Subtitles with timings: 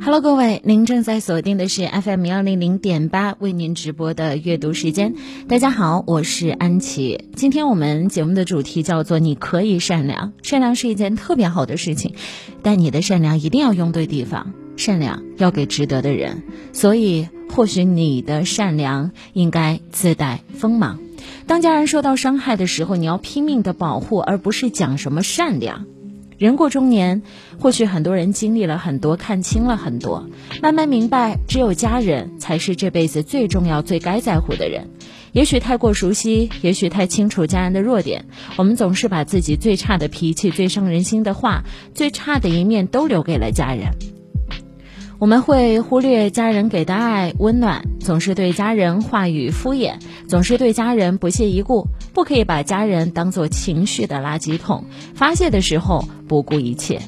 [0.00, 5.14] Hello，各位，您正在锁定的是 FM 幺零零点八为您直播的阅读时间。
[5.48, 7.24] 大家好，我是安琪。
[7.34, 12.14] 今天我们节目的主题叫做“你可以善良”，善良是一件特别好的事情，
[12.62, 16.44] 但你的善良一定要用对地方，善良要给值得的人。
[16.72, 21.00] 所以，或许你的善良应该自带锋芒。
[21.48, 25.86] 当家人受到伤害的时候，你要拼命的保护，而不是讲什么善良。
[26.42, 27.22] 人过中年，
[27.60, 30.28] 或许很多人经历了很多，看清了很多，
[30.60, 34.90] 慢慢明白，只有家人才是这辈子最重要、最该在乎的人。
[35.30, 38.24] 也许太过熟悉，也许太清楚家人的弱点，
[38.56, 41.62] 我们总是把自己最差的脾气、最伤人心的话、
[41.94, 44.11] 最差的一面都留给了家人。
[45.22, 51.86] 我们会忽略家人给的爱温暖，总是对家人话语敷衍，总是对家人不屑一顾。
[52.12, 57.02] 不可以把家人当做情绪的垃圾桶，发泄的时候不顾一切。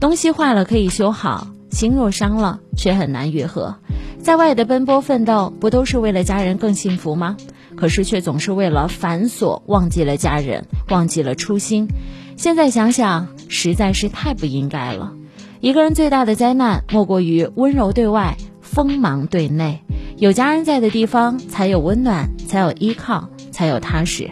[0.00, 3.76] 东西坏了可以修好，心若伤了却很难愈合。
[4.22, 7.36] 在外的奔波奋斗，不都是为了家人更幸福吗？
[7.76, 11.88] 可是却总是为了繁琐，忘记了家人，忘记了初心。
[12.38, 15.12] 现在想想，实在是太不应该了。
[15.60, 19.82] 一个人最大的灾难，莫过于温柔对外，锋芒对内。
[20.16, 24.30] 有家人在的地方，才有温暖，才有依靠，才有踏实。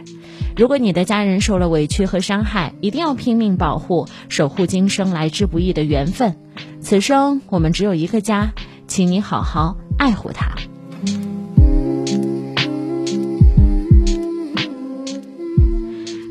[0.56, 6.34] 如果你的家人受了委屈和伤害，一定要拼命保护，守护今生来之不易的缘分。
[6.80, 8.54] 此生我们只有一个家，
[8.86, 10.48] 请你好好爱护它。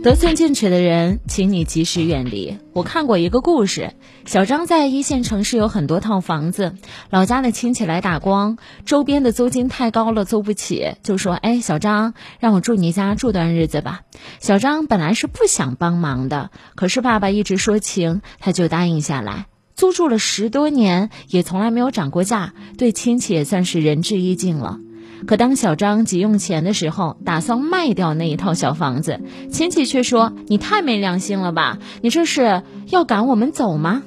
[0.08, 2.59] 得寸进尺的人，请你及时远离。
[2.72, 3.91] 我看过一个故事，
[4.25, 6.75] 小张在一线城市有很多套房子，
[7.09, 14.03] 老家的亲戚来打光，周边的租金太高了，租不起，就说：“哎，小张，让我住你家住段日子吧。”
[14.39, 19.47] 小张本来是不想帮忙的，可是爸爸一直说情，他就答应下来。
[19.75, 24.80] 租住了十多年，也从来没有涨过价，对亲戚也算是仁至义尽了。
[25.25, 29.19] 可当小张急用钱的时候，打算卖掉那一套小房子，
[29.52, 31.80] 亲戚却说：“你太没良心了吧？
[32.02, 34.03] 你这是要赶我们走吗？”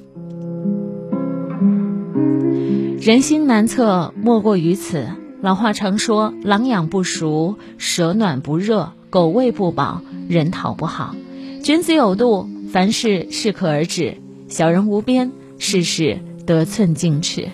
[3.00, 5.06] 人心难测，莫过于此。
[5.40, 11.16] 老话常说：“狼养不熟，蛇暖不热，狗喂不饱，人讨不好。”
[11.64, 14.16] 君子有度，凡事适可而止；
[14.48, 17.48] 小人无边，事事得寸进尺。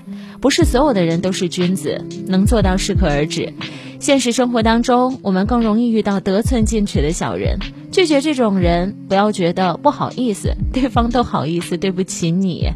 [0.47, 3.53] 不是所有的人都是君子，能做到适可而止。
[3.99, 7.59] 现实生活当中，我们更容易遇到得寸进尺的小人。
[7.91, 12.71] 拒绝这种人，不要觉得不好意思，对方都好意思对不起你，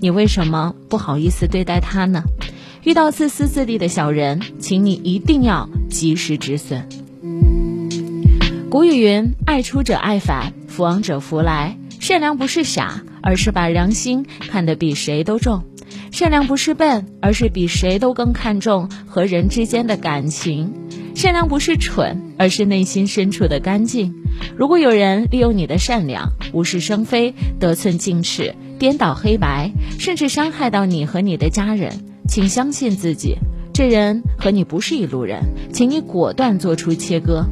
[0.00, 2.22] 你为什么不好意思对待他呢？
[2.84, 6.88] 遇到自私自利的小人，请你一定要及时止损。
[8.70, 15.64] 古语云：“爱出者爱返，福往者福来。”善良不是傻，而是把良心看得比谁都重。
[16.16, 20.70] 善良不是笨，而是比谁都更看重和人之间的感情；
[21.14, 24.14] 善良不是蠢，而是内心深处的干净。
[24.56, 31.92] 如果有人利用你的善良，无事生非、得寸进尺、颠倒黑白，甚至伤害到你和你的家人，
[32.26, 33.36] 请相信自己，
[33.74, 37.44] 这人和你不是一路人，请你果断做出切割。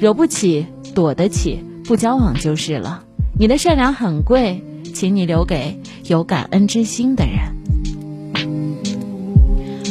[0.00, 0.66] 惹不起，
[0.96, 3.04] 躲得起，不交往就是了。
[3.38, 5.78] 你的善良很贵，请你留给
[6.08, 7.59] 有感恩之心的人。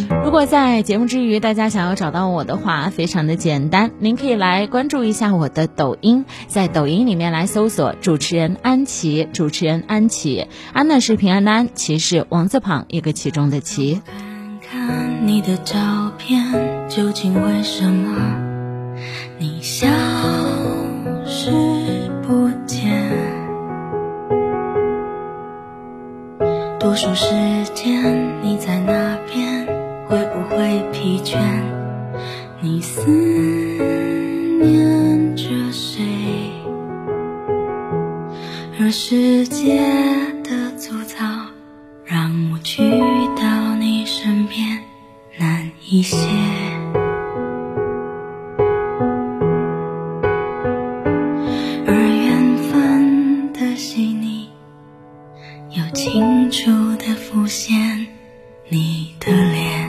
[0.09, 14.02] 如果在节目之余，大家想要找到我的话，非常的简单，您可以来关注一下我的抖音，在抖音里面来搜索主持人安琪，主持人安琪，安呢是平安的安，琪是王字旁一个其中的琪。
[14.62, 15.75] 看看你的照
[16.18, 16.44] 片，
[16.90, 18.36] 究竟为什么
[19.38, 19.88] 你消
[21.26, 21.52] 失
[22.28, 23.09] 不见？
[26.80, 27.26] 多数时
[27.74, 28.19] 间？
[31.00, 31.40] 疲倦？
[32.60, 33.10] 你思
[34.60, 36.04] 念着谁？
[38.78, 39.80] 而世界
[40.44, 41.26] 的粗糙，
[42.04, 42.82] 让我去
[43.38, 44.82] 到你身边
[45.38, 46.18] 难一些。
[51.88, 54.50] 而缘分的细腻，
[55.70, 58.06] 又清楚地浮现
[58.68, 59.89] 你的脸。